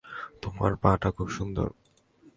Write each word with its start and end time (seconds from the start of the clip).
তোমার 0.41 0.71
পা-টা 0.75 1.09
খুব 1.11 1.27
সুন্দর। 1.29 1.67